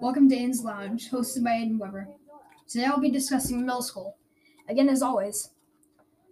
[0.00, 2.08] Welcome to Aidyn's Lounge, hosted by Aidyn Weber.
[2.66, 4.16] Today I'll be discussing middle school.
[4.66, 5.50] Again, as always,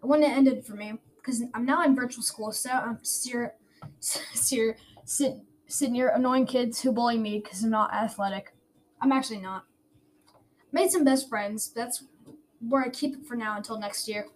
[0.03, 2.99] I want to end it for me because I'm now in virtual school, so I'm
[3.03, 3.51] still,
[4.01, 4.73] still
[5.05, 5.35] sit,
[5.67, 8.55] sit near annoying kids who bully me because I'm not athletic.
[9.03, 9.65] I'm actually not.
[10.73, 11.71] Made some best friends.
[11.71, 12.05] That's
[12.67, 14.29] where I keep it for now until next year.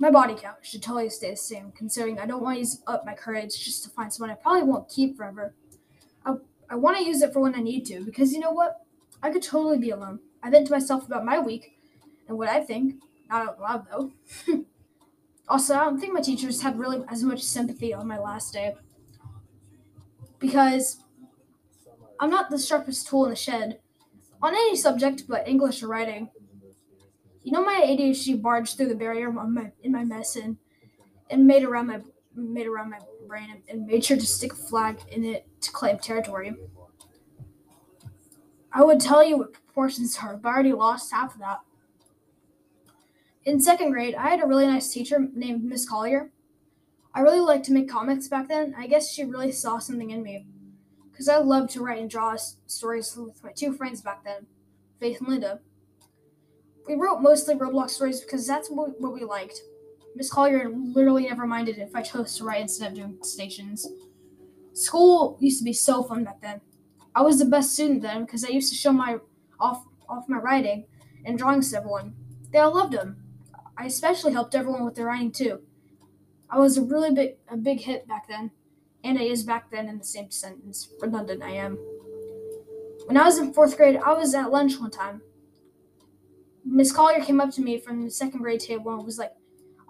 [0.00, 3.06] My body count should totally stay the same, considering I don't want to use up
[3.06, 5.54] my courage just to find someone I probably won't keep forever.
[6.26, 6.34] I,
[6.72, 8.80] I want to use it for when I need to, because you know what?
[9.22, 10.20] I could totally be alone.
[10.42, 11.78] I vent to myself about my week
[12.26, 12.94] and what I think,
[13.28, 14.12] not out loud though.
[15.48, 18.74] also, I don't think my teachers had really as much sympathy on my last day,
[20.38, 21.00] because
[22.18, 23.78] I'm not the sharpest tool in the shed
[24.40, 26.30] on any subject but English or writing.
[27.42, 30.56] You know, my ADHD barged through the barrier my, in my medicine
[31.28, 32.00] and made around my
[32.34, 35.98] made around my brain and, made sure to stick a flag in it to claim
[35.98, 36.54] territory.
[38.72, 41.60] I would tell you what proportions are, but I already lost half of that.
[43.44, 46.30] In second grade, I had a really nice teacher named Miss Collier.
[47.14, 48.74] I really liked to make comics back then.
[48.78, 50.46] I guess she really saw something in me.
[51.10, 54.46] Because I loved to write and draw stories with my two friends back then,
[54.98, 55.60] Faith and Linda.
[56.86, 59.60] We wrote mostly Roblox stories because that's what we liked.
[60.14, 63.88] Miss Collier literally never minded if I chose to write instead of doing stations.
[64.74, 66.60] School used to be so fun back then.
[67.14, 69.18] I was the best student then because I used to show my
[69.60, 70.86] off off my writing
[71.24, 72.14] and drawings to everyone.
[72.52, 73.16] They all loved them.
[73.76, 75.60] I especially helped everyone with their writing too.
[76.50, 78.50] I was a really big a big hit back then,
[79.04, 80.88] and I is back then in the same sentence.
[81.00, 81.78] Redundant I am.
[83.06, 85.22] When I was in fourth grade, I was at lunch one time
[86.64, 89.32] Miss Collier came up to me from the second grade table and was like,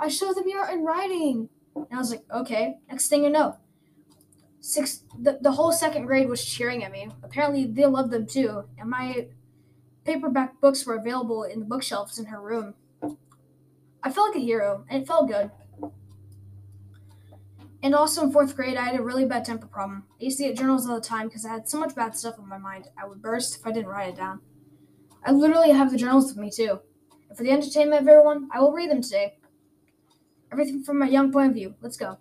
[0.03, 1.49] I showed them your in writing.
[1.77, 2.79] And I was like, okay.
[2.91, 3.57] Next thing you know,
[4.61, 7.09] six the, the whole second grade was cheering at me.
[7.23, 8.65] Apparently they loved them too.
[8.79, 9.29] And my
[10.05, 12.75] paperback books were available in the bookshelves in her room.
[14.03, 15.53] I felt like a hero, and it felt good.
[17.85, 20.05] And also in fourth grade, I had a really bad temper problem.
[20.21, 22.39] I used to get journals all the time because I had so much bad stuff
[22.41, 22.89] on my mind.
[23.01, 24.41] I would burst if I didn't write it down.
[25.25, 26.81] I literally have the journals with me too.
[27.29, 29.39] And for the entertainment of everyone, I will read them today.
[30.53, 31.75] Everything from a young point of view.
[31.81, 32.19] Let's go.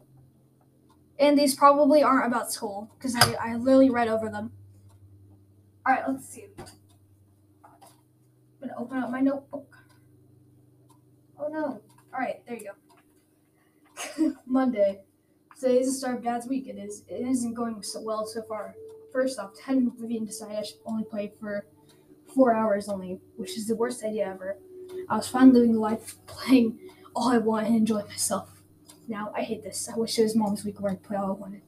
[1.20, 4.52] And these probably aren't about school, because I, I literally read over them.
[5.88, 6.46] Alright, let's see.
[7.64, 9.76] I'm gonna open up my notebook.
[11.38, 11.82] Oh no.
[12.14, 12.72] Alright, there you
[14.18, 14.34] go.
[14.46, 15.02] Monday.
[15.60, 16.68] Today is the start of Dad's week.
[16.68, 18.76] It is it isn't going so well so far.
[19.12, 21.66] First off, Ted and Vivian decided I should only play for
[22.34, 24.58] four hours only, which is the worst idea ever.
[25.10, 26.80] I was fine living life playing
[27.16, 28.62] all I want and enjoy myself.
[29.08, 29.90] Now I hate this.
[29.90, 31.62] I wish it was mom's week where I play all I wanted.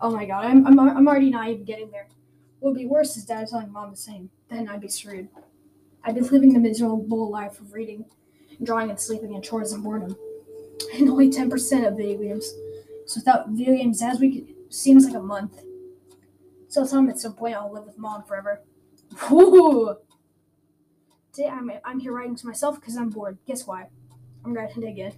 [0.00, 2.08] Oh my god, I'm, I'm, I'm already not even getting there.
[2.58, 4.30] What would be worse is dad telling mom the same.
[4.48, 5.28] Then I'd be screwed.
[6.04, 8.04] I'd be living the miserable life of reading,
[8.62, 10.16] drawing, and sleeping, and chores and boredom.
[10.94, 12.52] And only 10% of video games.
[13.06, 15.62] So without video games, dad's week seems like a month.
[16.68, 18.62] So I'll tell him at some point I'll live with mom forever.
[19.30, 19.96] Ooh.
[21.32, 23.38] Today I'm, I'm here writing to myself because I'm bored.
[23.46, 23.88] Guess why?
[24.44, 25.12] I'm writing again.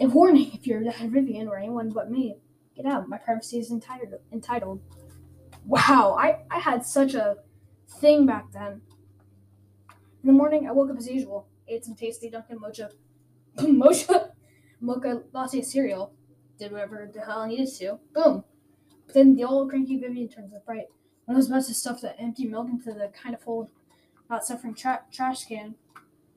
[0.00, 2.36] And warning, if you're a Vivian or anyone but me,
[2.76, 3.08] get out.
[3.08, 4.20] My privacy is entitled.
[4.32, 4.80] entitled.
[5.64, 7.36] Wow, I, I had such a
[8.00, 8.80] thing back then.
[10.22, 12.90] In the morning, I woke up as usual, ate some tasty Dunkin' Mocha,
[13.60, 14.30] Mocha,
[14.80, 16.12] Mocha latte cereal,
[16.58, 17.98] did whatever the hell I needed to.
[18.14, 18.44] Boom.
[19.06, 20.86] But then the old cranky Vivian turns up right.
[21.24, 23.70] When I was about to stuff the empty milk into the kind of full,
[24.28, 25.74] not suffering tra- trash can.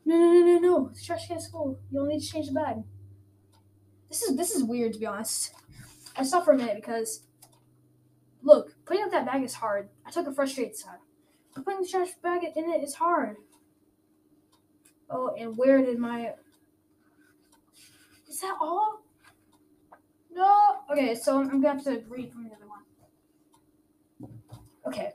[0.06, 0.90] No, no, no, no, no.
[0.94, 1.80] The trash can's full.
[1.92, 2.84] You'll need to change the bag.
[4.10, 5.54] This is this is weird to be honest.
[6.16, 7.24] I stopped for a minute because,
[8.44, 9.90] look, putting up that bag is hard.
[10.06, 11.00] I took a frustrated side.
[11.54, 13.38] But putting the trash bag in it is hard.
[15.10, 16.34] Oh, and where did my?
[18.30, 19.02] Is that all?
[20.32, 20.76] No.
[20.92, 24.30] Okay, so I'm gonna have to read from the other one.
[24.86, 25.12] Okay.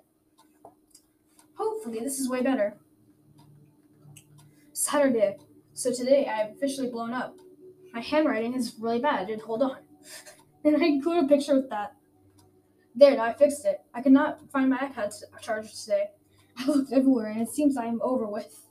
[1.54, 2.77] Hopefully, this is way better.
[4.80, 5.36] Saturday.
[5.74, 7.36] So today I've officially blown up.
[7.92, 9.77] My handwriting is really bad, and hold on.
[10.65, 11.94] and I include a picture with that.
[12.94, 13.80] There, now I fixed it.
[13.94, 15.12] I could not find my iPad
[15.42, 16.10] charger today.
[16.56, 18.66] I looked everywhere, and it seems I'm over with.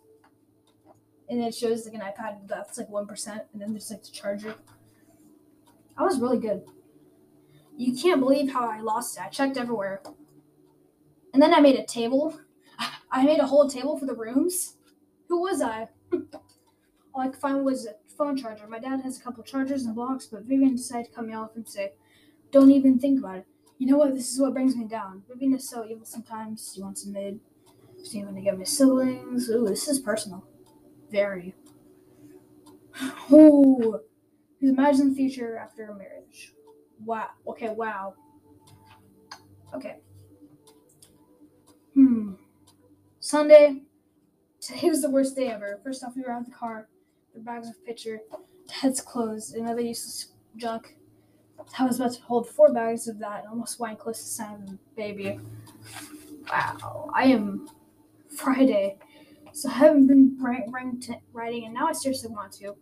[1.29, 4.55] And it shows like an iPad that's like 1%, and then there's like the charger.
[5.95, 6.63] I was really good.
[7.77, 9.23] You can't believe how I lost it.
[9.23, 10.01] I checked everywhere.
[11.33, 12.39] And then I made a table.
[13.11, 14.75] I made a whole table for the rooms.
[15.27, 15.89] Who was I?
[16.11, 18.67] All I could find was a phone charger.
[18.67, 21.55] My dad has a couple chargers and blocks, but Vivian decided to cut me off
[21.55, 21.93] and say,
[22.51, 23.47] Don't even think about it.
[23.77, 24.13] You know what?
[24.13, 25.23] This is what brings me down.
[25.29, 26.71] Vivian is so evil sometimes.
[26.75, 27.39] She wants a mid.
[28.03, 29.49] She even to get my siblings.
[29.49, 30.43] Ooh, this is personal.
[31.11, 31.55] Very.
[33.31, 33.99] Ooh.
[34.61, 36.53] Imagine the future after a marriage.
[37.05, 37.29] Wow.
[37.47, 38.15] Okay, wow.
[39.73, 39.97] Okay.
[41.93, 42.33] Hmm.
[43.19, 43.83] Sunday.
[44.61, 45.79] Today was the worst day ever.
[45.83, 46.89] First off, we were out of the car.
[47.33, 48.19] The bags of pitcher,
[48.81, 50.97] dad's clothes, and other useless junk.
[51.77, 54.79] I was about to hold four bags of that and almost wine close to sound
[54.97, 55.39] baby.
[56.51, 57.11] Wow.
[57.13, 57.69] I am
[58.35, 58.97] Friday.
[59.53, 62.75] So I haven't been writing, and now I seriously want to.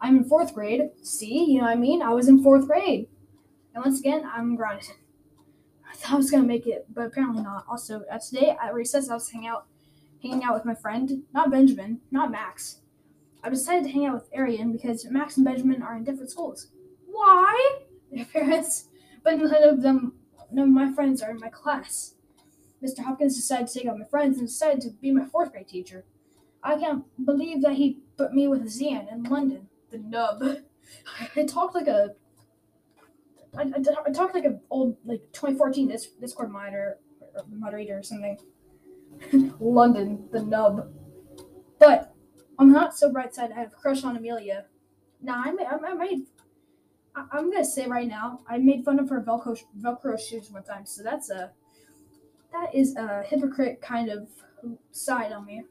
[0.00, 0.90] I'm in fourth grade.
[1.02, 2.02] See, you know what I mean?
[2.02, 3.08] I was in fourth grade.
[3.74, 4.96] And once again, I'm grounded.
[5.88, 7.66] I thought I was gonna make it, but apparently not.
[7.68, 9.66] Also, uh, today at recess, I was hanging out,
[10.22, 12.80] hanging out with my friend, not Benjamin, not Max.
[13.42, 16.68] I decided to hang out with Arian because Max and Benjamin are in different schools.
[17.06, 17.78] Why?
[18.12, 18.88] Their parents,
[19.22, 20.14] but none of them,
[20.50, 22.14] none of my friends are in my class.
[22.82, 23.04] Mr.
[23.04, 26.04] Hopkins decided to take out my friends and decided to be my fourth grade teacher.
[26.62, 30.42] I can't believe that he put me with Zian in London, the nub.
[31.36, 32.14] I talked like a
[33.56, 36.98] I, I, I talked like an old like 2014 Discord moderator
[37.34, 38.38] or moderator or something.
[39.60, 40.92] London, the nub.
[41.78, 42.14] But
[42.58, 44.66] on the not so bright side, I have a crush on Amelia.
[45.22, 46.26] Now I made, I made
[47.14, 50.86] I'm gonna say right now, I made fun of her Velcro Velcro shoes one time,
[50.86, 51.50] so that's a
[52.52, 54.28] that is a hypocrite kind of
[54.92, 55.64] side on me.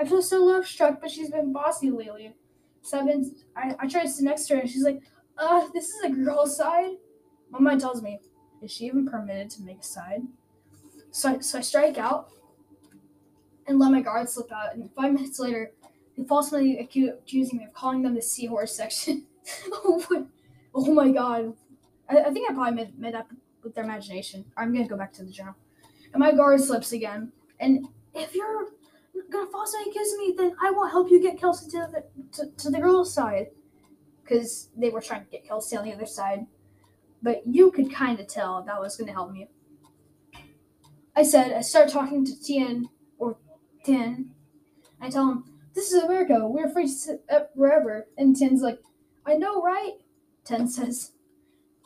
[0.00, 2.34] I feel so love struck, but she's been bossy lately.
[2.82, 5.02] So I've been I, I try to sit next to her and she's like,
[5.38, 6.96] uh, this is a girl side.
[7.50, 8.20] My mind tells me,
[8.62, 10.22] is she even permitted to make a side?
[11.10, 12.30] So I, so I strike out
[13.66, 14.74] and let my guard slip out.
[14.74, 15.72] And five minutes later,
[16.16, 19.26] they falsely accusing me of calling them the seahorse section.
[19.72, 20.24] oh
[20.76, 21.52] my god.
[22.08, 23.28] I, I, think I probably made, made up
[23.62, 24.44] with their imagination.
[24.56, 25.54] I'm gonna go back to the journal.
[26.12, 27.32] And my guard slips again.
[27.60, 28.68] And if you're
[29.30, 32.04] gonna falsely accuse me, then I won't help you get Kelsey to the
[32.36, 33.48] to, to the girl's side
[34.22, 36.46] because they were trying to get Kelsey on the other side.
[37.22, 39.48] But you could kind of tell that was to help me.
[41.14, 42.88] I said, I start talking to Tien
[43.88, 44.30] or Tien.
[45.00, 45.44] I tell him,
[45.74, 46.46] This is America.
[46.46, 47.24] We're free to sit
[47.54, 48.06] wherever.
[48.16, 48.80] And Tien's like,
[49.24, 49.94] I know, right?
[50.44, 51.12] Tien says,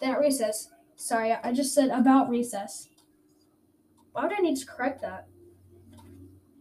[0.00, 0.68] Then recess.
[0.96, 2.88] Sorry, I just said about recess.
[4.12, 5.28] Why would I need to correct that?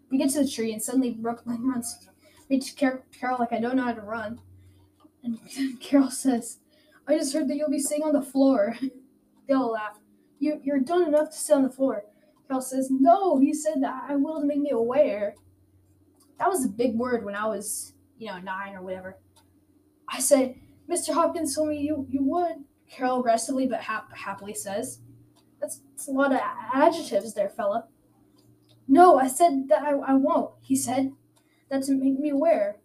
[0.10, 2.08] We get to the tree and suddenly Brooklyn runs
[2.50, 4.40] me to Carol like I don't know how to run.
[5.24, 5.40] And
[5.80, 6.60] Carol says,
[7.08, 8.76] I just heard that you'll be sitting on the floor.
[9.48, 10.00] they all laugh.
[10.40, 12.06] You, you're done enough to sit on the floor.
[12.50, 15.36] Carol says, No, he said that I will to make me aware.
[16.40, 19.18] That was a big word when I was, you know, nine or whatever.
[20.08, 20.56] I said,
[20.90, 21.14] Mr.
[21.14, 22.64] Hopkins told me you, you would.
[22.90, 25.00] Carol aggressively but hap- happily says,
[25.62, 26.40] that's, that's a lot of
[26.74, 27.86] adjectives there, fella.
[28.88, 31.12] No, I said that I, I won't, he said.
[31.70, 32.78] That's to make me aware.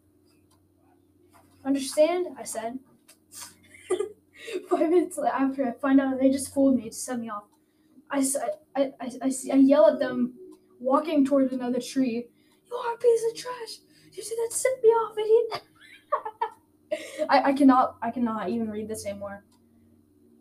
[1.64, 2.26] Understand?
[2.38, 2.80] I said.
[4.68, 7.44] Five minutes after I find out they just fooled me to set me off.
[8.14, 8.24] I,
[8.76, 10.34] I, I, I, I yell at them
[10.78, 12.28] walking toward another tree.
[12.70, 13.78] You are a piece of trash.
[14.12, 15.62] You see that set me off, idiot.
[17.28, 19.44] I, I cannot I cannot even read this anymore.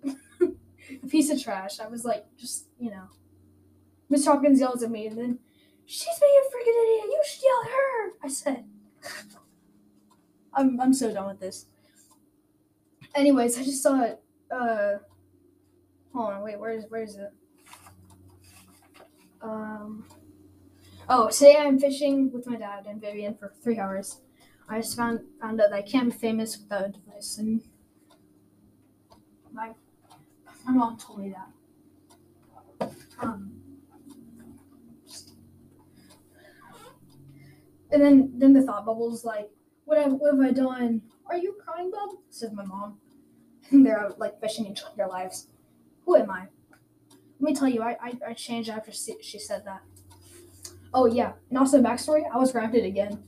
[0.05, 1.79] a piece of trash.
[1.79, 3.07] I was like, just you know.
[4.09, 5.39] Miss Hopkins yells at me and then
[5.85, 7.06] she's being a freaking idiot.
[7.06, 8.11] You should yell at her.
[8.23, 8.65] I said.
[10.53, 11.65] I'm I'm so done with this.
[13.15, 14.21] Anyways, I just saw it.
[14.51, 14.99] Uh,
[16.13, 17.31] hold on, wait, where is where is it?
[19.44, 20.06] Um.
[21.09, 24.21] Oh, today I'm fishing with my dad and Vivian for three hours.
[24.69, 27.62] I just found found out that I can't be famous without a device, and
[29.52, 29.71] my
[30.66, 31.33] my mom told me
[32.80, 32.92] that.
[33.19, 33.52] Um.
[37.92, 39.50] And then then the thought bubbles like
[39.83, 41.02] what have, what have I done?
[41.28, 42.12] Are you crying, Bob?
[42.30, 42.97] says my mom.
[43.71, 45.47] And they're out like fishing enjoying their lives.
[46.06, 46.47] Who am I?
[47.40, 49.81] Let me tell you, I, I, I changed after she said that.
[50.94, 51.33] Oh, yeah.
[51.49, 53.23] And also, backstory I was grounded again.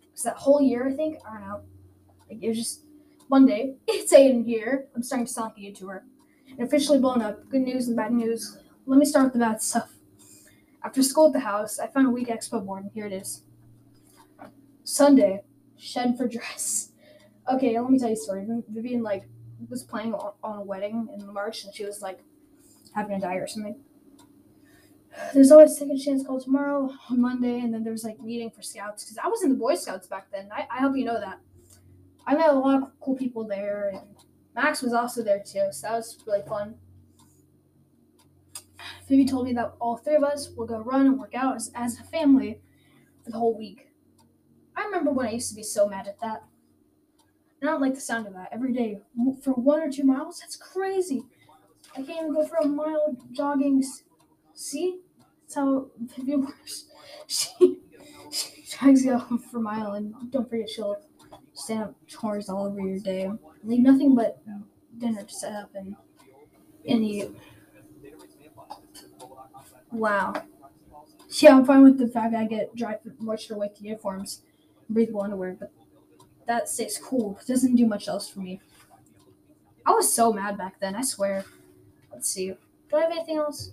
[0.00, 1.60] Because that whole year, I think, I don't know.
[2.30, 2.84] Like, it was just
[3.28, 4.88] one day, it's Aidyn here.
[4.94, 6.02] I'm starting to sound like a YouTuber.
[6.50, 7.48] And officially blown up.
[7.48, 8.58] Good news and bad news.
[8.86, 9.92] Let me start with the bad stuff.
[10.84, 13.42] After school at the house, I found a weak expo board, and here it is.
[14.84, 15.42] Sunday,
[15.76, 16.88] shed for dress.
[17.52, 18.46] Okay, let me tell you a story.
[18.68, 19.24] Vivian like
[19.68, 22.20] was planning on a wedding in March, and she was like
[22.94, 23.76] having a die or something.
[25.34, 28.62] There's always second chance call tomorrow on Monday, and then there was like meeting for
[28.62, 30.48] scouts because I was in the Boy Scouts back then.
[30.52, 31.38] I, I hope you know that.
[32.26, 34.16] I met a lot of cool people there, and
[34.54, 36.76] Max was also there too, so that was really fun.
[39.06, 41.70] Phoebe told me that all three of us will go run and work out as,
[41.74, 42.60] as a family
[43.24, 43.88] for the whole week.
[44.76, 46.44] I remember when I used to be so mad at that.
[47.60, 49.00] And I don't like the sound of that every day
[49.42, 50.40] for one or two miles.
[50.40, 51.22] That's crazy.
[51.94, 53.82] I can't even go for a mile jogging.
[54.54, 55.00] See?
[55.42, 56.86] That's how Phoebe works.
[57.28, 57.78] She,
[58.30, 60.96] she tries to go for a mile, and don't forget she'll
[61.54, 63.30] stand up chores all over your day.
[63.64, 64.42] Leave nothing but
[64.98, 65.94] dinner to set up and,
[66.88, 67.30] and eat.
[69.90, 70.34] Wow.
[71.40, 74.42] Yeah, I'm fine with the fact that I get dry moisture with uniforms,
[74.88, 75.72] breathable underwear, but
[76.46, 77.38] that stays cool.
[77.40, 78.60] It doesn't do much else for me.
[79.86, 81.44] I was so mad back then, I swear.
[82.12, 82.54] Let's see.
[82.90, 83.72] Do I have anything else?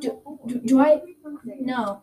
[0.00, 1.00] Do, do, do I?
[1.60, 2.02] No.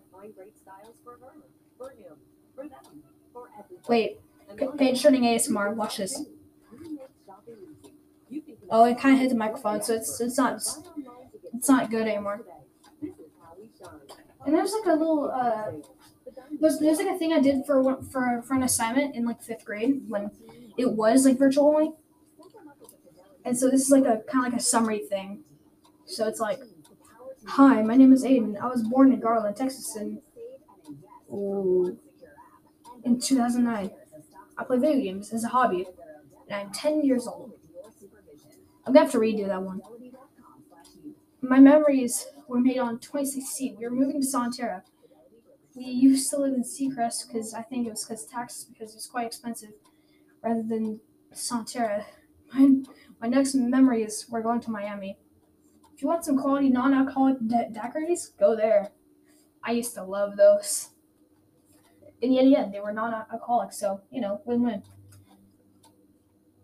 [3.87, 4.19] Wait.
[4.77, 5.75] Page turning ASMR.
[5.75, 6.23] Watch this.
[8.69, 10.61] Oh, it kind of hit the microphone, so it's it's not
[11.53, 12.41] it's not good anymore.
[14.45, 15.71] And there's like a little uh,
[16.59, 19.65] there's there's like a thing I did for for for an assignment in like fifth
[19.65, 20.31] grade when
[20.77, 21.91] it was like virtual only.
[23.47, 25.45] And so this is like a kind of like a summary thing.
[26.03, 26.59] So it's like,
[27.45, 28.59] hi, my name is Aidyn.
[28.59, 30.21] I was born in Garland, Texas, in
[33.05, 33.91] in 2009.
[34.57, 35.87] I play video games as a hobby,
[36.49, 37.53] and I'm 10 years old.
[38.85, 39.81] I'm gonna have to redo that one.
[41.39, 43.77] My memories were made on 2016.
[43.77, 44.81] We were moving to Sonterra.
[45.73, 49.07] We used to live in Seacrest because I think it was because taxes because it's
[49.07, 49.71] quite expensive,
[50.43, 50.99] rather than
[51.33, 52.03] Sonterra.
[53.21, 55.17] my next memory is we're going to Miami.
[55.93, 58.91] If you want some quality non-alcoholic da- daiquiris, go there.
[59.63, 60.89] I used to love those.
[62.21, 64.83] And yet again, they were non-alcoholic, so you know, win-win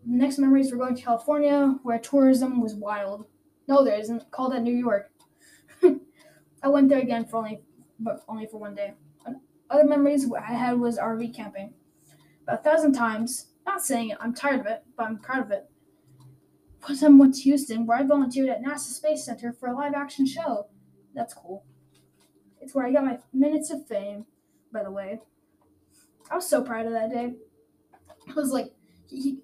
[0.05, 3.25] next memories were going to California, where tourism was wild.
[3.67, 4.29] No, there isn't.
[4.31, 5.11] Call that New York.
[6.63, 7.61] I went there again for only,
[7.99, 8.93] but only for one day.
[9.69, 11.73] Other memories I had was RV camping.
[12.43, 13.47] About a thousand times.
[13.65, 15.69] Not saying it, I'm tired of it, but I'm proud of it.
[16.87, 20.67] To Houston, where I volunteered at NASA Space Center for a live action show.
[21.15, 21.63] That's cool.
[22.59, 24.25] It's where I got my minutes of fame,
[24.71, 25.21] by the way.
[26.29, 27.33] I was so proud of that day.
[28.29, 28.73] I was like,
[29.07, 29.39] he,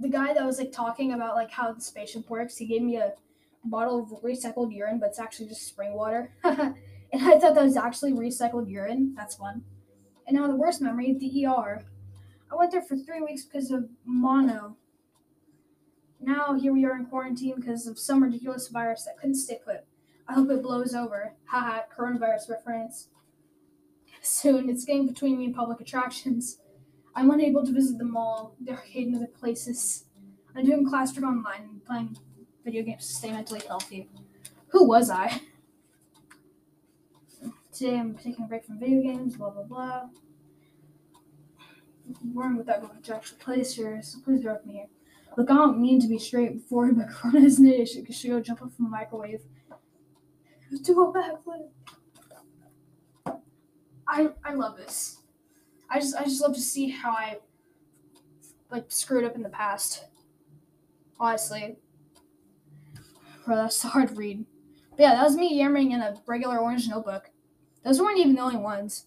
[0.00, 2.96] the guy that was like talking about like how the spaceship works, he gave me
[2.96, 3.12] a
[3.64, 6.32] bottle of recycled urine, but it's actually just spring water.
[6.44, 6.74] and
[7.12, 9.14] I thought that was actually recycled urine.
[9.16, 9.64] That's fun.
[10.26, 11.84] And now the worst memory, the ER.
[12.50, 14.76] I went there for three weeks because of mono.
[16.20, 19.84] Now here we are in quarantine because of some ridiculous virus that couldn't stick put.
[20.26, 21.34] I hope it blows over.
[21.46, 23.08] Haha, coronavirus reference.
[24.22, 26.58] Soon, it's getting between me and public attractions.
[27.14, 30.04] I'm unable to visit the mall, the arcade, and other places.
[30.54, 32.16] I'm doing classwork online and playing
[32.64, 34.08] video games to stay mentally healthy.
[34.68, 35.40] Who was I?
[37.72, 40.08] Today I'm taking a break from video games, blah blah blah.
[42.32, 44.86] Worrying without going to actual place here, so please bear with me here.
[45.36, 48.28] Look, I don't mean to be straight before, but Corona is an issue because she
[48.28, 49.42] go jump up from the microwave.
[50.82, 51.68] Do a backflip.
[54.06, 55.22] I I love this.
[55.90, 57.38] I just I just love to see how I
[58.70, 60.04] like screwed up in the past.
[61.20, 61.76] Honestly.
[63.44, 64.44] Bro, that's a hard read.
[64.90, 67.30] But yeah, that was me yammering in a regular orange notebook.
[67.84, 69.06] Those weren't even the only ones.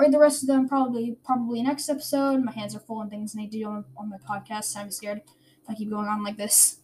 [0.00, 2.42] Or the rest of them probably probably next episode.
[2.42, 4.74] My hands are full and things I need to do on, on my podcast.
[4.74, 6.78] I'm scared if I keep going on like this.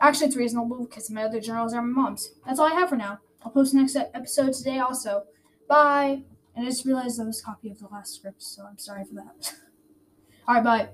[0.00, 2.32] Actually, it's reasonable because my other journals are my mom's.
[2.44, 3.20] That's all I have for now.
[3.42, 5.26] I'll post the next episode today also.
[5.68, 6.24] Bye.
[6.56, 9.14] And I just realized I was copy of the last script, so I'm sorry for
[9.14, 9.54] that.
[10.48, 10.88] Alright, bye.